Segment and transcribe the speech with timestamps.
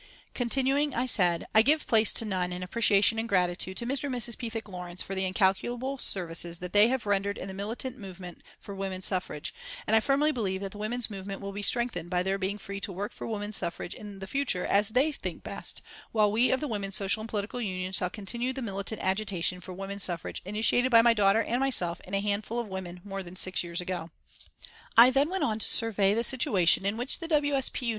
[0.33, 4.05] Continuing I said: "I give place to none in appreciation and gratitude to Mr.
[4.05, 4.35] and Mrs.
[4.35, 9.03] Pethick Lawrence for the incalculable services that they have rendered the militant movement for Woman
[9.03, 9.53] Suffrage,
[9.85, 12.79] and I firmly believe that the women's movement will be strengthened by their being free
[12.79, 16.61] to work for woman suffrage in the future as they think best, while we of
[16.61, 20.89] the Women's Social and Political Union shall continue the militant agitation for Woman Suffrage initiated
[20.89, 24.09] by my daughter and myself and a handful of women more than six years ago."
[24.97, 27.53] I then went on to survey the situation in which the W.
[27.53, 27.69] S.
[27.69, 27.89] P.